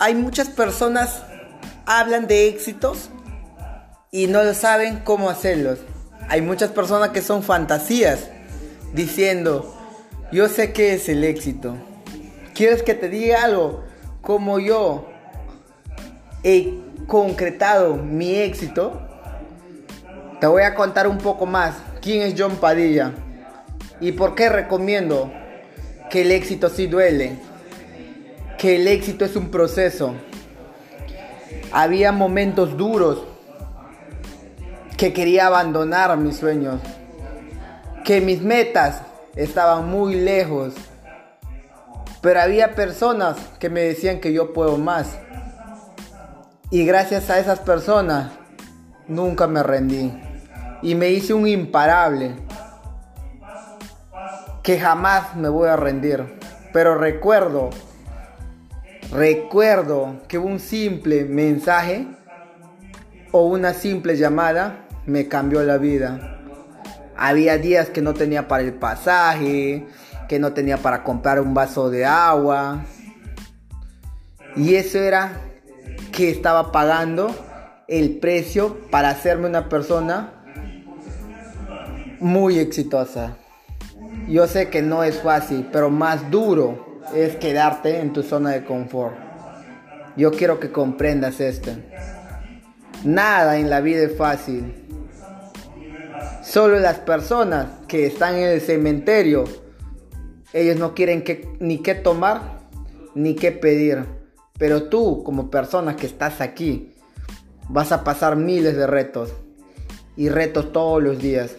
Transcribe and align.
hay 0.00 0.14
muchas 0.14 0.48
personas 0.48 1.22
hablan 1.84 2.26
de 2.26 2.48
éxitos 2.48 3.10
y 4.10 4.28
no 4.28 4.54
saben 4.54 5.00
cómo 5.04 5.28
hacerlos. 5.28 5.78
Hay 6.30 6.40
muchas 6.40 6.70
personas 6.70 7.10
que 7.10 7.20
son 7.20 7.42
fantasías 7.42 8.30
diciendo, 8.94 9.76
yo 10.32 10.48
sé 10.48 10.72
qué 10.72 10.94
es 10.94 11.10
el 11.10 11.22
éxito. 11.22 11.76
¿Quieres 12.54 12.82
que 12.82 12.94
te 12.94 13.10
diga 13.10 13.44
algo? 13.44 13.84
Como 14.22 14.58
yo 14.58 15.06
he 16.44 16.78
concretado 17.06 17.96
mi 17.96 18.36
éxito, 18.36 19.06
te 20.40 20.46
voy 20.46 20.62
a 20.62 20.74
contar 20.74 21.08
un 21.08 21.18
poco 21.18 21.44
más 21.44 21.74
quién 22.00 22.22
es 22.22 22.34
John 22.38 22.56
Padilla 22.56 23.12
y 24.00 24.12
por 24.12 24.34
qué 24.34 24.48
recomiendo 24.48 25.30
que 26.08 26.22
el 26.22 26.32
éxito 26.32 26.70
sí 26.70 26.86
duele 26.86 27.49
que 28.60 28.76
el 28.76 28.86
éxito 28.88 29.24
es 29.24 29.36
un 29.36 29.50
proceso. 29.50 30.14
Había 31.72 32.12
momentos 32.12 32.76
duros 32.76 33.24
que 34.98 35.14
quería 35.14 35.46
abandonar 35.46 36.14
mis 36.18 36.36
sueños, 36.36 36.78
que 38.04 38.20
mis 38.20 38.42
metas 38.42 39.00
estaban 39.34 39.88
muy 39.88 40.14
lejos, 40.14 40.74
pero 42.20 42.42
había 42.42 42.74
personas 42.74 43.38
que 43.58 43.70
me 43.70 43.80
decían 43.80 44.20
que 44.20 44.34
yo 44.34 44.52
puedo 44.52 44.76
más. 44.76 45.16
Y 46.70 46.84
gracias 46.84 47.30
a 47.30 47.38
esas 47.38 47.60
personas 47.60 48.30
nunca 49.08 49.46
me 49.46 49.62
rendí. 49.62 50.12
Y 50.82 50.94
me 50.96 51.08
hice 51.08 51.32
un 51.32 51.48
imparable. 51.48 52.36
Que 54.62 54.78
jamás 54.78 55.34
me 55.34 55.48
voy 55.48 55.70
a 55.70 55.76
rendir. 55.76 56.38
Pero 56.74 56.98
recuerdo 56.98 57.70
Recuerdo 59.12 60.20
que 60.28 60.38
un 60.38 60.60
simple 60.60 61.24
mensaje 61.24 62.06
o 63.32 63.46
una 63.46 63.74
simple 63.74 64.16
llamada 64.16 64.86
me 65.04 65.26
cambió 65.26 65.64
la 65.64 65.78
vida. 65.78 66.38
Había 67.16 67.58
días 67.58 67.88
que 67.90 68.02
no 68.02 68.14
tenía 68.14 68.46
para 68.46 68.62
el 68.62 68.72
pasaje, 68.72 69.88
que 70.28 70.38
no 70.38 70.52
tenía 70.52 70.76
para 70.76 71.02
comprar 71.02 71.40
un 71.40 71.54
vaso 71.54 71.90
de 71.90 72.04
agua. 72.04 72.84
Y 74.54 74.76
eso 74.76 74.98
era 74.98 75.40
que 76.12 76.30
estaba 76.30 76.70
pagando 76.70 77.34
el 77.88 78.18
precio 78.20 78.78
para 78.92 79.10
hacerme 79.10 79.48
una 79.48 79.68
persona 79.68 80.44
muy 82.20 82.60
exitosa. 82.60 83.36
Yo 84.28 84.46
sé 84.46 84.70
que 84.70 84.82
no 84.82 85.02
es 85.02 85.20
fácil, 85.20 85.68
pero 85.72 85.90
más 85.90 86.30
duro 86.30 86.89
es 87.14 87.36
quedarte 87.36 88.00
en 88.00 88.12
tu 88.12 88.22
zona 88.22 88.50
de 88.50 88.64
confort. 88.64 89.14
Yo 90.16 90.30
quiero 90.32 90.60
que 90.60 90.72
comprendas 90.72 91.40
esto. 91.40 91.70
Nada 93.04 93.58
en 93.58 93.70
la 93.70 93.80
vida 93.80 94.02
es 94.02 94.16
fácil. 94.16 94.74
Solo 96.42 96.78
las 96.78 96.98
personas 96.98 97.68
que 97.86 98.06
están 98.06 98.36
en 98.36 98.48
el 98.48 98.60
cementerio, 98.60 99.44
ellos 100.52 100.76
no 100.76 100.94
quieren 100.94 101.22
que, 101.22 101.48
ni 101.60 101.78
qué 101.78 101.94
tomar 101.94 102.60
ni 103.14 103.34
qué 103.34 103.52
pedir. 103.52 104.04
Pero 104.58 104.84
tú, 104.84 105.22
como 105.22 105.50
persona 105.50 105.96
que 105.96 106.06
estás 106.06 106.40
aquí, 106.40 106.92
vas 107.68 107.92
a 107.92 108.04
pasar 108.04 108.36
miles 108.36 108.76
de 108.76 108.86
retos. 108.86 109.32
Y 110.16 110.28
retos 110.28 110.72
todos 110.72 111.02
los 111.02 111.18
días. 111.18 111.56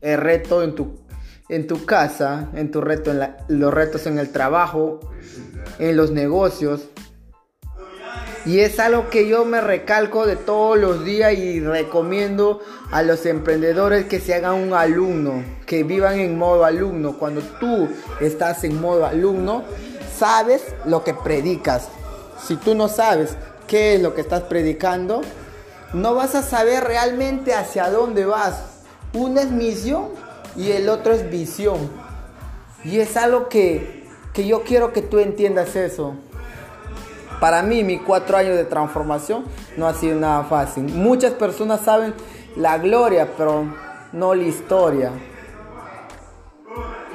El 0.00 0.20
reto 0.20 0.62
en 0.62 0.74
tu 0.74 1.03
en 1.48 1.66
tu 1.66 1.84
casa, 1.84 2.48
en 2.54 2.70
tu 2.70 2.80
reto, 2.80 3.10
en 3.10 3.34
los 3.48 3.72
retos 3.72 4.06
en 4.06 4.18
el 4.18 4.30
trabajo, 4.30 5.00
en 5.78 5.96
los 5.96 6.10
negocios. 6.10 6.88
Y 8.46 8.60
es 8.60 8.78
algo 8.78 9.08
que 9.08 9.26
yo 9.26 9.46
me 9.46 9.62
recalco 9.62 10.26
de 10.26 10.36
todos 10.36 10.78
los 10.78 11.04
días 11.04 11.32
y 11.32 11.60
recomiendo 11.60 12.60
a 12.90 13.02
los 13.02 13.24
emprendedores 13.24 14.04
que 14.04 14.20
se 14.20 14.34
hagan 14.34 14.54
un 14.54 14.74
alumno, 14.74 15.42
que 15.64 15.82
vivan 15.82 16.18
en 16.18 16.36
modo 16.36 16.66
alumno. 16.66 17.16
Cuando 17.18 17.40
tú 17.58 17.88
estás 18.20 18.64
en 18.64 18.80
modo 18.80 19.06
alumno, 19.06 19.64
sabes 20.14 20.62
lo 20.84 21.04
que 21.04 21.14
predicas. 21.14 21.88
Si 22.46 22.56
tú 22.56 22.74
no 22.74 22.88
sabes 22.88 23.36
qué 23.66 23.94
es 23.94 24.02
lo 24.02 24.14
que 24.14 24.20
estás 24.20 24.42
predicando, 24.42 25.22
no 25.94 26.14
vas 26.14 26.34
a 26.34 26.42
saber 26.42 26.84
realmente 26.84 27.54
hacia 27.54 27.88
dónde 27.88 28.26
vas. 28.26 28.62
Una 29.14 29.40
es 29.40 29.50
misión 29.50 30.08
y 30.56 30.72
el 30.72 30.88
otro 30.88 31.12
es 31.12 31.30
visión. 31.30 31.78
Y 32.84 33.00
es 33.00 33.16
algo 33.16 33.48
que, 33.48 34.06
que 34.32 34.46
yo 34.46 34.62
quiero 34.62 34.92
que 34.92 35.02
tú 35.02 35.18
entiendas 35.18 35.74
eso. 35.76 36.14
Para 37.40 37.62
mí, 37.62 37.82
mis 37.82 38.00
cuatro 38.00 38.36
años 38.36 38.56
de 38.56 38.64
transformación 38.64 39.44
no 39.76 39.86
ha 39.86 39.94
sido 39.94 40.18
nada 40.18 40.44
fácil. 40.44 40.84
Muchas 40.84 41.32
personas 41.32 41.80
saben 41.80 42.14
la 42.56 42.78
gloria, 42.78 43.30
pero 43.36 43.64
no 44.12 44.34
la 44.34 44.44
historia. 44.44 45.12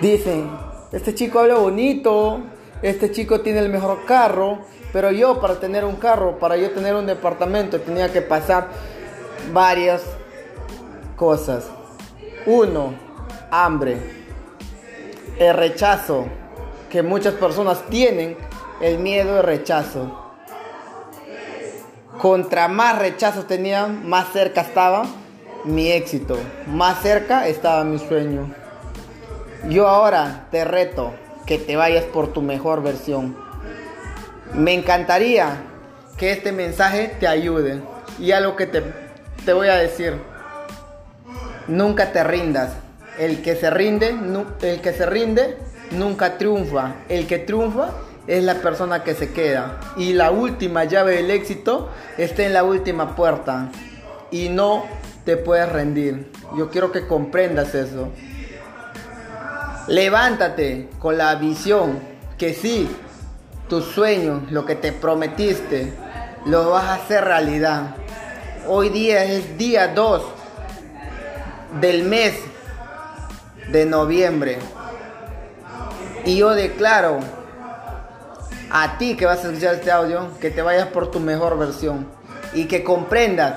Dicen, 0.01 0.49
este 0.91 1.13
chico 1.13 1.39
habla 1.39 1.55
bonito, 1.55 2.41
este 2.81 3.11
chico 3.11 3.41
tiene 3.41 3.59
el 3.59 3.69
mejor 3.69 4.05
carro, 4.05 4.59
pero 4.93 5.11
yo 5.11 5.39
para 5.39 5.59
tener 5.59 5.85
un 5.85 5.95
carro, 5.95 6.39
para 6.39 6.57
yo 6.57 6.71
tener 6.71 6.95
un 6.95 7.05
departamento, 7.05 7.79
tenía 7.79 8.11
que 8.11 8.21
pasar 8.21 8.67
varias 9.53 10.01
cosas. 11.15 11.69
Uno, 12.45 12.93
hambre, 13.51 13.97
el 15.37 15.55
rechazo 15.55 16.27
que 16.89 17.03
muchas 17.03 17.35
personas 17.35 17.83
tienen, 17.89 18.37
el 18.81 18.99
miedo 18.99 19.35
de 19.35 19.41
rechazo. 19.41 20.33
Contra 22.19 22.67
más 22.67 22.99
rechazo 22.99 23.45
tenía, 23.45 23.87
más 23.87 24.31
cerca 24.33 24.61
estaba 24.61 25.05
mi 25.63 25.91
éxito, 25.91 26.37
más 26.67 27.01
cerca 27.01 27.47
estaba 27.47 27.83
mi 27.83 27.99
sueño. 27.99 28.53
Yo 29.69 29.87
ahora 29.87 30.47
te 30.51 30.65
reto 30.65 31.13
que 31.45 31.57
te 31.57 31.75
vayas 31.75 32.05
por 32.05 32.33
tu 32.33 32.41
mejor 32.41 32.81
versión. 32.81 33.37
Me 34.53 34.73
encantaría 34.73 35.63
que 36.17 36.31
este 36.31 36.51
mensaje 36.51 37.15
te 37.19 37.27
ayude. 37.27 37.81
Y 38.19 38.33
algo 38.33 38.55
que 38.55 38.65
te, 38.65 38.83
te 39.45 39.53
voy 39.53 39.69
a 39.69 39.75
decir, 39.75 40.15
nunca 41.67 42.11
te 42.11 42.23
rindas. 42.23 42.73
El 43.19 43.41
que 43.41 43.57
se 43.57 43.69
rinde, 43.69 44.15
el 44.61 44.79
que 44.79 44.93
se 44.93 45.05
rinde 45.05 45.57
nunca 45.91 46.37
triunfa. 46.37 46.95
El 47.09 47.27
que 47.27 47.37
triunfa 47.37 47.89
es 48.27 48.45
la 48.45 48.55
persona 48.55 49.03
que 49.03 49.13
se 49.13 49.33
queda. 49.33 49.77
Y 49.97 50.13
la 50.13 50.31
última 50.31 50.85
llave 50.85 51.17
del 51.17 51.29
éxito 51.29 51.89
está 52.17 52.43
en 52.43 52.53
la 52.53 52.63
última 52.63 53.17
puerta. 53.17 53.71
Y 54.31 54.47
no 54.47 54.85
te 55.25 55.35
puedes 55.35 55.69
rendir. 55.69 56.31
Yo 56.57 56.69
quiero 56.69 56.93
que 56.93 57.07
comprendas 57.07 57.75
eso. 57.75 58.07
Levántate 59.87 60.87
con 60.97 61.17
la 61.17 61.35
visión 61.35 61.99
que 62.37 62.53
sí, 62.53 62.89
tus 63.67 63.83
sueños, 63.83 64.49
lo 64.49 64.65
que 64.65 64.75
te 64.75 64.93
prometiste, 64.93 65.91
lo 66.45 66.69
vas 66.69 66.85
a 66.85 66.93
hacer 66.93 67.25
realidad. 67.25 67.95
Hoy 68.65 68.87
día 68.89 69.25
es 69.25 69.57
día 69.57 69.89
2 69.89 70.23
del 71.81 72.03
mes 72.03 72.35
de 73.71 73.85
noviembre. 73.85 74.59
Y 76.25 76.37
yo 76.37 76.51
declaro 76.51 77.19
a 78.69 78.97
ti 78.97 79.15
que 79.15 79.25
vas 79.25 79.43
a 79.43 79.49
escuchar 79.49 79.75
este 79.75 79.91
audio 79.91 80.27
que 80.39 80.51
te 80.51 80.61
vayas 80.61 80.87
por 80.87 81.11
tu 81.11 81.19
mejor 81.19 81.57
versión 81.57 82.07
y 82.53 82.65
que 82.65 82.83
comprendas 82.83 83.55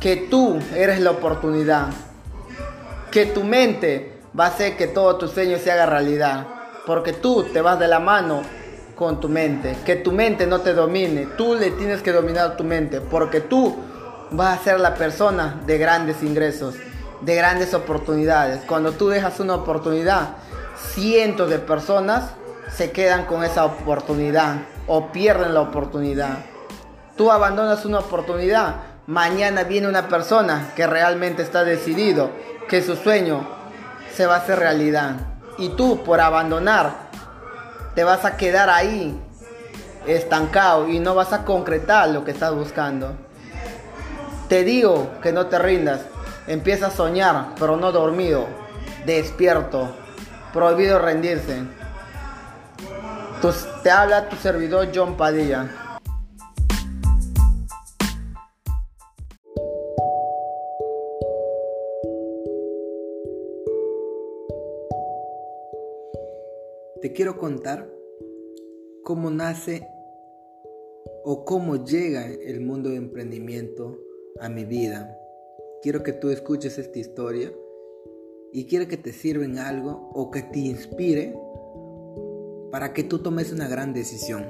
que 0.00 0.16
tú 0.16 0.58
eres 0.74 1.00
la 1.00 1.10
oportunidad. 1.10 1.88
Que 3.10 3.26
tu 3.26 3.44
mente 3.44 4.20
va 4.38 4.46
a 4.46 4.48
hacer 4.48 4.76
que 4.76 4.86
todo 4.86 5.16
tu 5.16 5.28
sueño 5.28 5.58
se 5.58 5.70
haga 5.72 5.86
realidad. 5.86 6.46
Porque 6.86 7.12
tú 7.12 7.44
te 7.44 7.60
vas 7.60 7.78
de 7.78 7.88
la 7.88 7.98
mano 7.98 8.42
con 8.94 9.20
tu 9.20 9.28
mente. 9.28 9.76
Que 9.84 9.96
tu 9.96 10.12
mente 10.12 10.46
no 10.46 10.60
te 10.60 10.74
domine. 10.74 11.26
Tú 11.36 11.54
le 11.54 11.70
tienes 11.72 12.02
que 12.02 12.12
dominar 12.12 12.56
tu 12.56 12.64
mente. 12.64 13.00
Porque 13.00 13.40
tú 13.40 13.76
vas 14.30 14.60
a 14.60 14.62
ser 14.62 14.80
la 14.80 14.94
persona 14.94 15.62
de 15.66 15.78
grandes 15.78 16.22
ingresos 16.22 16.74
de 17.20 17.34
grandes 17.34 17.74
oportunidades. 17.74 18.60
Cuando 18.66 18.92
tú 18.92 19.08
dejas 19.08 19.40
una 19.40 19.54
oportunidad, 19.54 20.36
cientos 20.76 21.48
de 21.50 21.58
personas 21.58 22.30
se 22.70 22.90
quedan 22.90 23.26
con 23.26 23.44
esa 23.44 23.64
oportunidad 23.64 24.56
o 24.86 25.12
pierden 25.12 25.54
la 25.54 25.60
oportunidad. 25.60 26.38
Tú 27.16 27.30
abandonas 27.30 27.84
una 27.84 28.00
oportunidad, 28.00 28.76
mañana 29.06 29.62
viene 29.64 29.88
una 29.88 30.08
persona 30.08 30.72
que 30.76 30.86
realmente 30.86 31.42
está 31.42 31.64
decidido 31.64 32.30
que 32.68 32.82
su 32.82 32.96
sueño 32.96 33.48
se 34.12 34.26
va 34.26 34.34
a 34.34 34.38
hacer 34.38 34.58
realidad. 34.58 35.16
Y 35.58 35.70
tú 35.70 36.02
por 36.02 36.20
abandonar 36.20 37.06
te 37.94 38.04
vas 38.04 38.24
a 38.24 38.36
quedar 38.36 38.68
ahí 38.68 39.18
estancado 40.06 40.88
y 40.88 41.00
no 41.00 41.14
vas 41.14 41.32
a 41.32 41.44
concretar 41.44 42.10
lo 42.10 42.24
que 42.24 42.32
estás 42.32 42.54
buscando. 42.54 43.14
Te 44.48 44.62
digo 44.62 45.10
que 45.22 45.32
no 45.32 45.46
te 45.46 45.58
rindas, 45.58 46.02
Empieza 46.48 46.86
a 46.86 46.90
soñar, 46.90 47.54
pero 47.58 47.76
no 47.76 47.90
dormido, 47.90 48.46
despierto, 49.04 49.88
prohibido 50.52 51.00
rendirse. 51.00 51.62
Tus, 53.42 53.66
te 53.82 53.90
habla 53.90 54.28
tu 54.28 54.36
servidor 54.36 54.88
John 54.94 55.16
Padilla. 55.16 55.68
Te 67.02 67.12
quiero 67.12 67.36
contar 67.36 67.90
cómo 69.02 69.30
nace 69.30 69.86
o 71.24 71.44
cómo 71.44 71.84
llega 71.84 72.26
el 72.26 72.60
mundo 72.60 72.90
de 72.90 72.96
emprendimiento 72.96 73.98
a 74.40 74.48
mi 74.48 74.64
vida. 74.64 75.18
Quiero 75.82 76.02
que 76.02 76.12
tú 76.12 76.30
escuches 76.30 76.78
esta 76.78 76.98
historia 76.98 77.52
y 78.52 78.66
quiero 78.66 78.88
que 78.88 78.96
te 78.96 79.12
sirva 79.12 79.44
en 79.44 79.58
algo 79.58 80.10
o 80.14 80.30
que 80.30 80.42
te 80.42 80.60
inspire 80.60 81.36
para 82.70 82.92
que 82.92 83.04
tú 83.04 83.18
tomes 83.18 83.52
una 83.52 83.68
gran 83.68 83.92
decisión. 83.92 84.46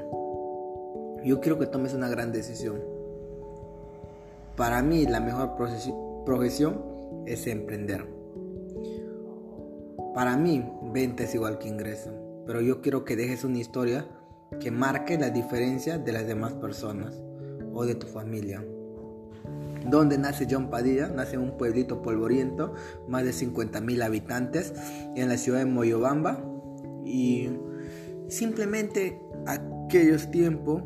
Yo 1.25 1.41
quiero 1.41 1.59
que 1.59 1.67
tomes 1.67 1.93
una 1.95 2.09
gran 2.09 2.33
decisión. 2.33 2.83
Para 4.57 4.83
mí 4.83 5.07
la 5.07 5.21
mejor 5.21 5.57
profesión 6.25 6.83
es 7.27 7.47
emprender. 7.47 8.07
Para 10.15 10.37
mí 10.37 10.65
venta 10.93 11.25
es 11.25 11.35
igual 11.35 11.59
que 11.59 11.69
ingreso, 11.69 12.11
pero 12.47 12.61
yo 12.61 12.81
quiero 12.81 13.05
que 13.05 13.17
dejes 13.17 13.45
una 13.45 13.59
historia 13.59 14.07
que 14.61 14.71
marque 14.71 15.19
la 15.19 15.31
diferencia 15.31 15.99
de 15.99 16.13
las 16.13 16.27
demás 16.27 16.55
personas 16.55 17.21
o 17.75 17.85
de 17.85 17.97
tu 17.97 18.07
familia. 18.07 18.65
¿Dónde 19.89 20.19
nace 20.19 20.47
John 20.51 20.71
Padilla? 20.71 21.09
Nace 21.09 21.37
en 21.37 21.43
un 21.43 21.57
pueblito 21.57 22.03
polvoriento, 22.03 22.75
más 23.09 23.25
de 23.25 23.33
50 23.33 23.81
mil 23.81 24.03
habitantes, 24.03 24.73
en 25.15 25.29
la 25.29 25.37
ciudad 25.37 25.61
de 25.61 25.67
Moyobamba. 25.67 26.45
Y 27.05 27.51
simplemente 28.29 29.21
aquellos 29.47 30.31
tiempos 30.31 30.83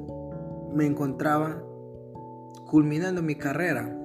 me 0.75 0.87
encontraba 0.87 1.63
culminando 2.67 3.23
mi 3.23 3.35
carrera 3.35 3.97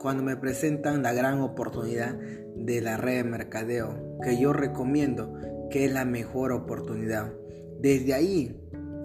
cuando 0.00 0.22
me 0.22 0.36
presentan 0.36 1.02
la 1.02 1.12
gran 1.12 1.40
oportunidad 1.40 2.16
de 2.56 2.80
la 2.80 2.96
red 2.96 3.24
de 3.24 3.30
mercadeo, 3.30 4.18
que 4.22 4.38
yo 4.38 4.52
recomiendo 4.52 5.34
que 5.70 5.84
es 5.84 5.92
la 5.92 6.04
mejor 6.04 6.52
oportunidad. 6.52 7.32
Desde 7.80 8.14
ahí 8.14 8.60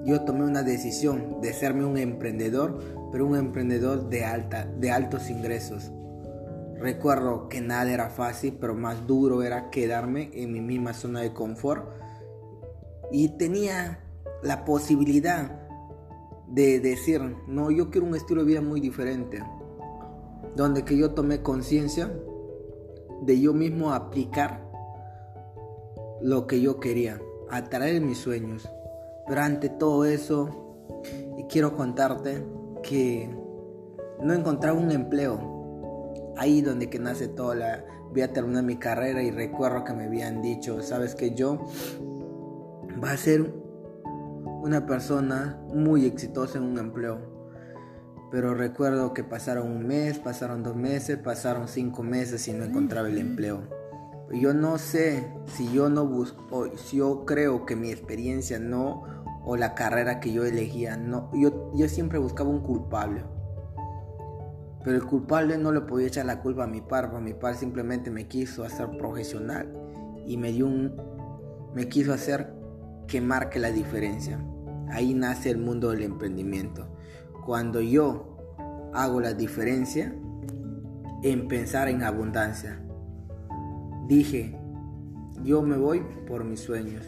yo 0.06 0.22
tomé 0.22 0.44
una 0.44 0.64
decisión 0.64 1.42
de 1.42 1.54
serme 1.54 1.86
un 1.86 1.98
emprendedor, 1.98 2.80
pero 3.14 3.28
un 3.28 3.38
emprendedor 3.38 4.10
de, 4.10 4.26
alta, 4.26 4.66
de 4.66 4.90
altos 4.90 5.30
ingresos. 5.30 5.92
Recuerdo 6.80 7.48
que 7.48 7.62
nada 7.62 7.94
era 7.94 8.10
fácil, 8.10 8.58
pero 8.60 8.74
más 8.74 9.06
duro 9.06 9.44
era 9.44 9.70
quedarme 9.70 10.32
en 10.34 10.52
mi 10.52 10.62
misma 10.62 10.96
zona 10.96 11.22
de 11.22 11.32
confort. 11.32 11.88
Y 13.12 13.38
tenía 13.38 14.00
la 14.42 14.66
posibilidad 14.66 15.62
de 16.48 16.80
decir, 16.80 17.22
no, 17.48 17.70
yo 17.70 17.92
quiero 17.92 18.08
un 18.08 18.16
estilo 18.16 18.42
de 18.42 18.48
vida 18.48 18.62
muy 18.62 18.82
diferente. 18.82 19.44
Donde 20.56 20.84
que 20.84 20.98
yo 20.98 21.12
tomé 21.12 21.44
conciencia 21.44 22.12
de 23.22 23.40
yo 23.40 23.54
mismo 23.54 23.94
aplicar 23.94 24.68
lo 26.20 26.48
que 26.48 26.62
yo 26.62 26.80
quería, 26.80 27.22
atraer 27.52 28.02
mis 28.02 28.18
sueños. 28.18 28.68
Pero 29.28 29.42
ante 29.42 29.70
todo 29.70 30.04
eso, 30.04 30.50
quiero 31.48 31.76
contarte 31.76 32.44
que 32.84 33.36
no 34.22 34.34
encontraba 34.34 34.78
un 34.78 34.92
empleo. 34.92 36.14
Ahí 36.38 36.62
donde 36.62 36.90
que 36.90 37.00
nace 37.00 37.28
toda 37.28 37.56
la... 37.56 37.86
Voy 38.12 38.22
a 38.22 38.32
terminar 38.32 38.64
mi 38.64 38.78
carrera 38.78 39.24
y 39.24 39.32
recuerdo 39.32 39.84
que 39.84 39.94
me 39.94 40.04
habían 40.04 40.44
dicho, 40.44 40.84
sabes 40.84 41.16
que 41.16 41.34
yo 41.34 41.66
va 43.04 43.12
a 43.12 43.18
ser 43.18 43.52
una 44.62 44.86
persona 44.86 45.60
muy 45.74 46.06
exitosa 46.06 46.60
en 46.60 46.66
un 46.66 46.78
empleo. 46.78 47.20
Pero 48.30 48.54
recuerdo 48.54 49.14
que 49.14 49.24
pasaron 49.24 49.72
un 49.72 49.88
mes, 49.88 50.20
pasaron 50.20 50.64
dos 50.64 50.76
meses, 50.76 51.18
pasaron 51.18 51.68
cinco 51.68 52.04
meses 52.04 52.48
y 52.48 52.54
no 52.54 52.64
encontraba 52.64 53.08
el 53.08 53.18
empleo. 53.18 53.62
Yo 54.32 54.54
no 54.54 54.78
sé 54.78 55.32
si 55.46 55.72
yo 55.72 55.90
no 55.90 56.08
busco, 56.08 56.76
si 56.78 56.98
yo 56.98 57.26
creo 57.26 57.66
que 57.66 57.76
mi 57.76 57.92
experiencia 57.92 58.58
no 58.58 59.23
o 59.46 59.58
la 59.58 59.76
carrera 59.76 60.20
que 60.20 60.32
yo 60.32 60.46
elegía. 60.46 60.98
No, 60.98 61.30
yo, 61.34 61.72
yo 61.74 61.88
siempre 61.88 62.20
buscaba 62.20 62.50
un 62.50 62.62
culpable. 62.62 63.24
Pero 64.84 64.98
el 64.98 65.06
culpable 65.06 65.58
no 65.58 65.72
le 65.72 65.82
podía 65.82 66.08
echar 66.08 66.26
la 66.26 66.42
culpa 66.42 66.66
a 66.66 66.68
mi 66.68 66.82
par, 66.82 67.12
mi 67.22 67.34
par 67.34 67.56
simplemente 67.56 68.12
me 68.12 68.28
quiso 68.28 68.64
hacer 68.66 68.90
profesional 68.98 69.72
y 70.26 70.38
me 70.38 70.52
dio 70.52 70.68
un 70.68 70.94
me 71.74 71.90
quiso 71.90 72.14
hacer 72.14 72.54
que 73.08 73.22
marque 73.22 73.60
la 73.60 73.72
diferencia. 73.72 74.40
Ahí 74.90 75.14
nace 75.14 75.50
el 75.50 75.58
mundo 75.58 75.90
del 75.90 76.04
emprendimiento. 76.04 76.88
Cuando 77.46 77.82
yo 77.82 78.38
hago 78.94 79.20
la 79.20 79.34
diferencia 79.34 80.14
en 81.24 81.48
pensar 81.48 81.88
en 81.88 82.04
abundancia. 82.04 82.80
Dije, 84.08 84.60
yo 85.44 85.62
me 85.62 85.78
voy 85.78 86.04
por 86.28 86.44
mis 86.44 86.60
sueños. 86.60 87.06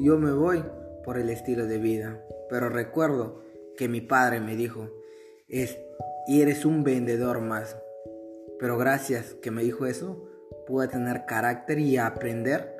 Yo 0.00 0.18
me 0.18 0.32
voy 0.32 0.64
por 1.04 1.18
el 1.18 1.30
estilo 1.30 1.66
de 1.66 1.78
vida. 1.78 2.24
Pero 2.48 2.68
recuerdo 2.68 3.42
que 3.76 3.88
mi 3.88 4.00
padre 4.00 4.40
me 4.40 4.56
dijo, 4.56 4.90
es, 5.48 5.78
y 6.26 6.42
eres 6.42 6.64
un 6.64 6.84
vendedor 6.84 7.40
más. 7.40 7.76
Pero 8.58 8.78
gracias 8.78 9.34
que 9.34 9.50
me 9.50 9.62
dijo 9.62 9.86
eso, 9.86 10.28
pude 10.66 10.88
tener 10.88 11.26
carácter 11.26 11.78
y 11.78 11.96
aprender 11.98 12.76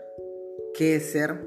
qué 0.74 0.96
es 0.96 1.12
ser, 1.12 1.40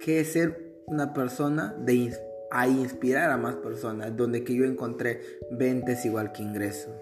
qué 0.00 0.20
es 0.20 0.32
ser 0.32 0.82
una 0.86 1.12
persona 1.12 1.76
de 1.78 2.12
a 2.50 2.66
inspirar 2.66 3.30
a 3.30 3.36
más 3.36 3.56
personas, 3.56 4.16
donde 4.16 4.42
que 4.42 4.54
yo 4.54 4.64
encontré 4.64 5.20
ventas 5.50 6.04
igual 6.06 6.32
que 6.32 6.42
ingresos. 6.42 6.94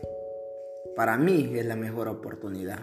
Para 0.97 1.17
mí 1.17 1.53
es 1.55 1.67
la 1.67 1.77
mejor 1.77 2.09
oportunidad. 2.09 2.81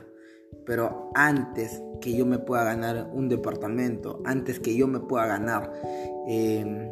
Pero 0.66 1.12
antes 1.14 1.82
que 2.02 2.14
yo 2.14 2.26
me 2.26 2.40
pueda 2.40 2.64
ganar 2.64 3.10
un 3.14 3.30
departamento, 3.30 4.22
antes 4.26 4.60
que 4.60 4.76
yo 4.76 4.88
me 4.88 5.00
pueda 5.00 5.26
ganar 5.26 5.72
em, 6.28 6.90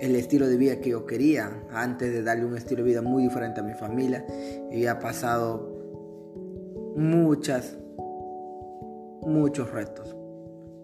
el 0.00 0.16
estilo 0.16 0.48
de 0.48 0.56
vida 0.56 0.80
que 0.80 0.90
yo 0.90 1.06
quería, 1.06 1.64
antes 1.70 2.12
de 2.12 2.22
darle 2.22 2.44
un 2.44 2.56
estilo 2.56 2.82
de 2.82 2.90
vida 2.90 3.02
muy 3.02 3.22
diferente 3.24 3.60
a 3.60 3.62
mi 3.62 3.74
familia, 3.74 4.26
había 4.70 4.98
pasado 4.98 5.70
muchas, 6.96 7.76
muchos 9.22 9.70
retos. 9.70 10.16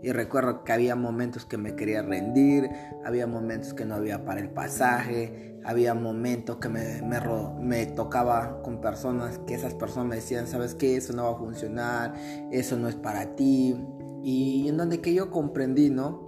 Y 0.02 0.12
recuerdo 0.12 0.62
que 0.62 0.72
había 0.72 0.94
momentos 0.94 1.44
que 1.44 1.58
me 1.58 1.74
quería 1.74 2.02
rendir, 2.02 2.70
había 3.05 3.26
momentos 3.26 3.74
que 3.74 3.84
no 3.84 3.96
había 3.96 4.24
para 4.24 4.40
el 4.40 4.50
pasaje, 4.50 5.58
había 5.64 5.94
momentos 5.94 6.58
que 6.58 6.69
me, 6.69 7.02
me, 7.02 7.86
tocaba 7.86 8.62
con 8.62 8.81
personas 8.81 9.38
que 9.40 9.55
esas 9.55 9.74
personas 9.74 10.08
me 10.08 10.17
decían, 10.17 10.46
sabes 10.46 10.74
qué, 10.74 10.96
eso 10.96 11.12
no 11.12 11.24
va 11.24 11.32
a 11.32 11.38
funcionar, 11.38 12.14
eso 12.52 12.76
no 12.76 12.88
es 12.88 12.94
para 12.94 13.34
ti. 13.34 13.76
Y 14.22 14.69
en 14.69 14.76
donde 14.76 15.00
que 15.00 15.12
yo 15.12 15.31
comprendí, 15.31 15.90
¿no? 15.90 16.26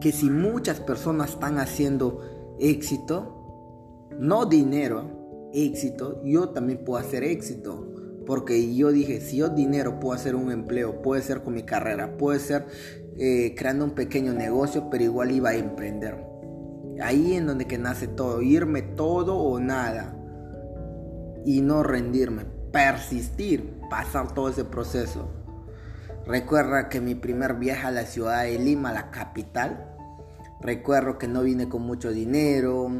Que 0.00 0.12
si 0.12 0.28
muchas 0.28 0.80
personas 0.80 1.30
están 1.30 1.58
haciendo 1.58 2.20
éxito, 2.58 4.08
no 4.18 4.44
dinero, 4.44 5.50
éxito, 5.52 6.22
yo 6.24 6.50
también 6.50 6.84
puedo 6.84 7.00
hacer 7.00 7.24
éxito. 7.24 7.87
Porque 8.28 8.74
yo 8.74 8.92
dije, 8.92 9.22
si 9.22 9.38
yo 9.38 9.48
dinero 9.48 10.00
puedo 10.00 10.12
hacer 10.12 10.36
un 10.36 10.52
empleo, 10.52 11.00
puede 11.00 11.22
ser 11.22 11.42
con 11.42 11.54
mi 11.54 11.62
carrera, 11.62 12.18
puede 12.18 12.40
ser 12.40 12.66
eh, 13.16 13.54
creando 13.56 13.86
un 13.86 13.92
pequeño 13.92 14.34
negocio, 14.34 14.90
pero 14.90 15.02
igual 15.02 15.30
iba 15.30 15.48
a 15.48 15.54
emprender. 15.54 16.26
Ahí 17.02 17.36
en 17.36 17.46
donde 17.46 17.66
que 17.66 17.78
nace 17.78 18.06
todo, 18.06 18.42
irme 18.42 18.82
todo 18.82 19.38
o 19.38 19.58
nada. 19.60 20.14
Y 21.46 21.62
no 21.62 21.82
rendirme, 21.82 22.44
persistir, 22.70 23.80
pasar 23.88 24.34
todo 24.34 24.50
ese 24.50 24.66
proceso. 24.66 25.30
Recuerda 26.26 26.90
que 26.90 27.00
mi 27.00 27.14
primer 27.14 27.54
viaje 27.54 27.86
a 27.86 27.90
la 27.90 28.04
ciudad 28.04 28.42
de 28.42 28.58
Lima, 28.58 28.92
la 28.92 29.10
capital, 29.10 29.96
recuerdo 30.60 31.16
que 31.16 31.28
no 31.28 31.44
vine 31.44 31.70
con 31.70 31.80
mucho 31.80 32.10
dinero, 32.10 32.90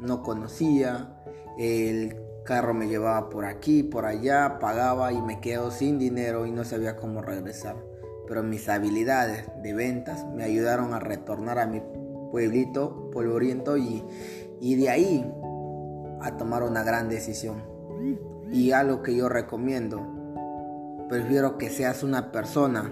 no 0.00 0.22
conocía, 0.24 1.22
el 1.56 2.16
carro 2.44 2.74
me 2.74 2.88
llevaba 2.88 3.28
por 3.28 3.44
aquí, 3.44 3.82
por 3.82 4.04
allá, 4.04 4.58
pagaba 4.58 5.12
y 5.12 5.22
me 5.22 5.40
quedo 5.40 5.70
sin 5.70 5.98
dinero 5.98 6.46
y 6.46 6.50
no 6.50 6.64
sabía 6.64 6.96
cómo 6.96 7.22
regresar. 7.22 7.76
Pero 8.26 8.42
mis 8.42 8.68
habilidades 8.68 9.46
de 9.62 9.74
ventas 9.74 10.26
me 10.26 10.44
ayudaron 10.44 10.94
a 10.94 11.00
retornar 11.00 11.58
a 11.58 11.66
mi 11.66 11.82
pueblito 12.30 13.10
polvoriento 13.10 13.76
y, 13.76 14.04
y 14.60 14.76
de 14.76 14.90
ahí 14.90 15.32
a 16.20 16.36
tomar 16.36 16.62
una 16.62 16.82
gran 16.82 17.08
decisión. 17.08 17.62
Y 18.50 18.72
algo 18.72 19.02
que 19.02 19.14
yo 19.14 19.28
recomiendo, 19.28 20.00
prefiero 21.08 21.58
que 21.58 21.70
seas 21.70 22.02
una 22.02 22.32
persona, 22.32 22.90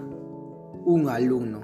un 0.85 1.09
alumno, 1.09 1.61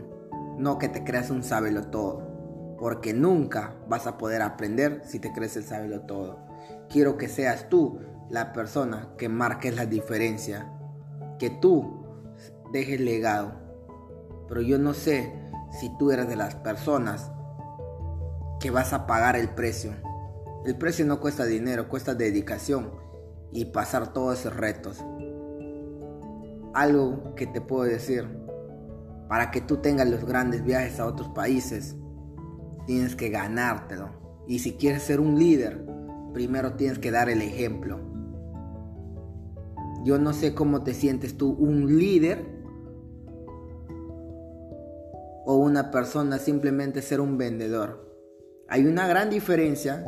no 0.59 0.79
que 0.79 0.89
te 0.89 1.05
creas 1.05 1.31
un 1.31 1.43
sábelo 1.43 1.89
todo, 1.89 2.77
porque 2.79 3.15
nunca 3.15 3.75
vas 3.89 4.07
a 4.07 4.19
poder 4.19 4.43
aprender 4.43 5.03
si 5.05 5.19
te 5.19 5.33
crees 5.33 5.57
el 5.57 5.65
sábelo 5.65 6.03
todo. 6.03 6.46
Quiero 6.89 7.17
que 7.17 7.29
seas 7.29 7.69
tú 7.69 7.99
la 8.31 8.53
persona 8.53 9.11
que 9.19 9.29
marques 9.29 9.75
la 9.75 9.87
diferencia, 9.87 10.73
que 11.39 11.51
tú 11.51 12.05
dejes 12.73 13.01
legado. 13.01 13.53
Pero 14.49 14.63
yo 14.63 14.79
no 14.79 14.95
sé 14.95 15.33
si 15.71 15.97
tú 15.99 16.11
eres 16.11 16.29
de 16.29 16.37
las 16.37 16.55
personas 16.55 17.31
que 18.61 18.71
vas 18.71 18.93
a 18.93 19.07
pagar 19.07 19.37
el 19.37 19.51
precio. 19.51 19.93
El 20.65 20.77
precio 20.77 21.05
no 21.07 21.21
cuesta 21.21 21.45
dinero, 21.45 21.89
cuesta 21.89 22.15
dedicación 22.15 22.91
y 23.53 23.67
pasar 23.67 24.13
todos 24.13 24.41
esos 24.41 24.57
retos. 24.57 25.05
Algo 26.75 27.35
que 27.35 27.47
te 27.47 27.61
puedo 27.61 27.85
decir, 27.85 28.45
Para 29.29 29.51
que 29.51 29.61
tú 29.61 29.79
tengas 29.79 30.09
los 30.09 30.25
grandes 30.25 30.65
viajes 30.65 31.01
a 31.01 31.07
otros 31.07 31.29
países, 31.31 31.97
tienes 32.87 33.17
que 33.17 33.29
ganártelo. 33.29 34.11
Y 34.47 34.61
si 34.61 34.77
quieres 34.77 35.03
ser 35.03 35.19
un 35.19 35.37
líder, 35.37 35.85
primero 36.37 36.75
tienes 36.75 36.99
que 36.99 37.11
dar 37.11 37.31
el 37.31 37.41
ejemplo. 37.41 37.99
Yo 40.05 40.19
no 40.19 40.35
sé 40.35 40.55
cómo 40.55 40.83
te 40.83 40.93
sientes 40.93 41.39
tú, 41.39 41.53
un 41.53 41.99
líder 41.99 42.45
o 45.47 45.57
una 45.57 45.91
persona 45.91 46.37
simplemente 46.37 47.01
ser 47.01 47.23
un 47.23 47.39
vendedor. 47.39 48.07
Hay 48.69 48.85
una 48.85 49.09
gran 49.09 49.31
diferencia 49.31 50.07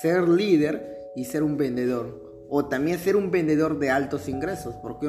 ser 0.00 0.28
líder 0.28 1.12
y 1.14 1.26
ser 1.26 1.44
un 1.44 1.56
vendedor. 1.56 2.48
O 2.48 2.64
también 2.64 2.98
ser 2.98 3.14
un 3.14 3.30
vendedor 3.30 3.78
de 3.78 3.90
altos 3.90 4.28
ingresos, 4.28 4.74
porque 4.82 5.06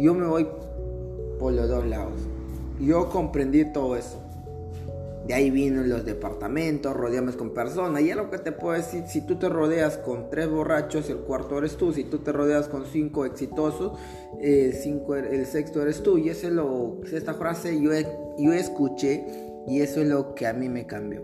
yo, 0.00 0.12
me 0.12 0.26
voy 0.26 0.48
por 1.38 1.52
los 1.52 1.68
dos 1.68 1.86
lados. 1.86 2.20
Yo 2.80 3.08
comprendí 3.10 3.64
todo 3.72 3.96
eso. 3.96 4.20
De 5.30 5.36
ahí 5.36 5.48
vino 5.48 5.84
los 5.84 6.04
departamentos, 6.04 6.92
rodeamos 6.92 7.36
con 7.36 7.54
personas. 7.54 8.02
Y 8.02 8.12
lo 8.14 8.30
que 8.30 8.38
te 8.38 8.50
puedo 8.50 8.74
decir, 8.74 9.04
si 9.06 9.20
tú 9.20 9.38
te 9.38 9.48
rodeas 9.48 9.96
con 9.96 10.28
tres 10.28 10.50
borrachos, 10.50 11.08
el 11.08 11.18
cuarto 11.18 11.58
eres 11.58 11.76
tú. 11.76 11.92
Si 11.92 12.02
tú 12.02 12.18
te 12.18 12.32
rodeas 12.32 12.66
con 12.66 12.84
cinco 12.84 13.24
exitosos, 13.24 13.96
eh, 14.40 14.76
cinco, 14.82 15.14
el 15.14 15.46
sexto 15.46 15.82
eres 15.82 16.02
tú. 16.02 16.18
Y 16.18 16.30
eso 16.30 16.48
es 16.48 16.52
lo, 16.52 17.00
esta 17.12 17.34
frase 17.34 17.80
yo, 17.80 17.92
yo 18.38 18.52
escuché 18.52 19.24
y 19.68 19.82
eso 19.82 20.00
es 20.00 20.08
lo 20.08 20.34
que 20.34 20.48
a 20.48 20.52
mí 20.52 20.68
me 20.68 20.88
cambió. 20.88 21.22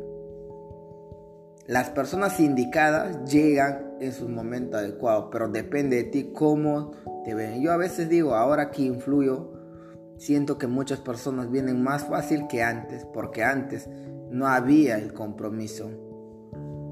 Las 1.66 1.90
personas 1.90 2.38
indicadas 2.38 3.28
llegan 3.28 3.96
en 4.00 4.12
su 4.12 4.28
momento 4.28 4.76
adecuado, 4.76 5.30
pero 5.30 5.48
depende 5.48 5.96
de 5.96 6.04
ti 6.04 6.30
cómo 6.32 6.92
te 7.24 7.34
ven. 7.34 7.60
Yo 7.60 7.72
a 7.72 7.76
veces 7.76 8.08
digo, 8.08 8.36
ahora 8.36 8.70
que 8.70 8.82
influyo, 8.82 9.55
siento 10.18 10.58
que 10.58 10.66
muchas 10.66 11.00
personas 11.00 11.50
vienen 11.50 11.82
más 11.82 12.04
fácil 12.04 12.46
que 12.48 12.62
antes, 12.62 13.04
porque 13.04 13.44
antes 13.44 13.88
no 14.30 14.46
había 14.46 14.98
el 14.98 15.12
compromiso, 15.12 15.90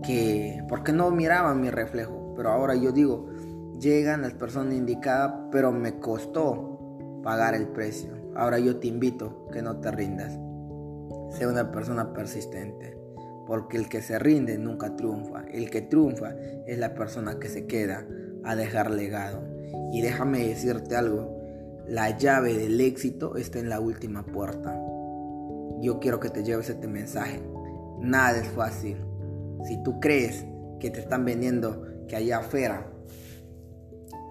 que 0.02 0.62
porque 0.68 0.92
no 0.92 1.10
miraban 1.10 1.60
mi 1.60 1.70
reflejo, 1.70 2.34
pero 2.36 2.50
ahora 2.50 2.74
yo 2.74 2.92
digo, 2.92 3.28
llegan 3.80 4.22
las 4.22 4.34
personas 4.34 4.74
indicadas, 4.74 5.32
pero 5.50 5.72
me 5.72 5.98
costó 5.98 7.20
pagar 7.22 7.54
el 7.54 7.68
precio. 7.68 8.12
Ahora 8.36 8.58
yo 8.58 8.78
te 8.78 8.88
invito 8.88 9.48
que 9.52 9.62
no 9.62 9.80
te 9.80 9.90
rindas. 9.90 10.38
Sea 11.30 11.48
una 11.48 11.70
persona 11.70 12.12
persistente, 12.12 12.98
porque 13.46 13.76
el 13.76 13.88
que 13.88 14.02
se 14.02 14.18
rinde 14.18 14.58
nunca 14.58 14.96
triunfa. 14.96 15.44
El 15.52 15.70
que 15.70 15.82
triunfa 15.82 16.34
es 16.66 16.78
la 16.78 16.94
persona 16.94 17.38
que 17.38 17.48
se 17.48 17.66
queda 17.66 18.06
a 18.44 18.56
dejar 18.56 18.90
legado. 18.90 19.42
Y 19.92 20.02
déjame 20.02 20.46
decirte 20.46 20.96
algo, 20.96 21.33
la 21.86 22.16
llave 22.16 22.54
del 22.54 22.80
éxito 22.80 23.36
está 23.36 23.58
en 23.58 23.68
la 23.68 23.78
última 23.78 24.24
puerta. 24.24 24.74
Yo 25.80 26.00
quiero 26.00 26.18
que 26.18 26.30
te 26.30 26.42
lleves 26.42 26.70
este 26.70 26.88
mensaje. 26.88 27.42
Nada 28.00 28.38
es 28.38 28.48
fácil. 28.48 28.96
Si 29.64 29.82
tú 29.82 30.00
crees 30.00 30.46
que 30.80 30.90
te 30.90 31.00
están 31.00 31.26
vendiendo 31.26 31.84
que 32.08 32.16
allá 32.16 32.38
afuera, 32.38 32.90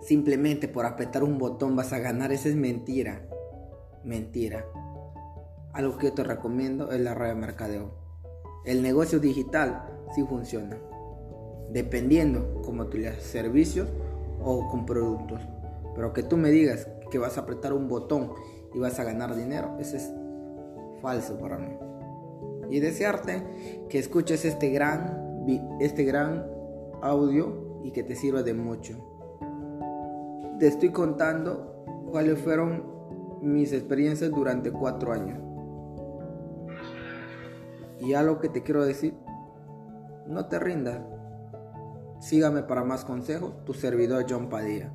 simplemente 0.01 0.67
por 0.67 0.86
apretar 0.86 1.24
un 1.24 1.38
botón 1.38 1.75
vas 1.75 1.93
a 1.93 2.00
ganar, 2.00 2.31
esa 2.31 2.50
es 2.50 2.55
mentira. 2.55 3.22
Mentira. 4.03 4.65
Algo 5.74 5.98
que 5.98 6.07
yo 6.07 6.13
te 6.13 6.24
recomiendo 6.24 6.91
es 6.91 7.01
la 7.01 7.13
red 7.13 7.29
de 7.29 7.36
mercadeo. 7.36 7.91
El 8.65 8.81
negocio 8.81 9.19
digital 9.19 9.83
sí 10.15 10.24
funciona. 10.24 10.77
Dependiendo 11.72 12.62
como 12.63 12.88
tú 12.88 12.98
le 12.98 13.10
haces 13.10 13.24
servicios 13.24 13.89
o 14.41 14.67
con 14.69 14.88
productos. 14.88 15.41
Pero 15.95 16.13
que 16.13 16.24
tú 16.24 16.38
me 16.38 16.50
digas 16.50 16.88
que 17.13 17.20
vas 17.20 17.38
a 17.38 17.41
apretar 17.41 17.74
un 17.74 17.88
botón 17.88 18.32
y 18.74 18.79
vas 18.79 19.00
a 19.00 19.03
ganar 19.03 19.36
dinero, 19.36 19.77
eso 19.77 19.98
es 19.98 20.12
falso 21.00 21.38
para 21.38 21.60
mí. 21.60 21.77
Y 22.72 22.79
desearte 22.79 23.86
que 23.88 24.00
escuches 24.00 24.46
este 24.46 24.72
gran, 24.72 25.46
este 25.79 26.05
gran 26.05 26.43
audio 27.03 27.82
y 27.84 27.91
que 27.91 28.01
te 28.01 28.15
sirva 28.15 28.41
de 28.41 28.55
mucho. 28.55 28.98
Te 30.58 30.65
estoy 30.65 30.89
contando 30.89 31.86
cuáles 32.10 32.39
fueron 32.39 32.84
mis 33.43 33.74
experiencias 33.74 34.32
durante 34.32 34.72
cuatro 34.72 35.13
años. 35.13 35.39
Y 38.00 38.15
algo 38.15 38.39
que 38.39 38.50
te 38.50 38.63
quiero 38.63 38.84
decir, 38.84 39.13
no 40.25 40.48
te 40.48 40.58
rindas. 40.58 41.00
Sígame 42.22 42.63
para 42.63 42.84
más 42.84 43.05
consejos, 43.05 43.63
tu 43.65 43.75
servidor 43.75 44.25
John 44.27 44.50
Padilla. 44.50 44.91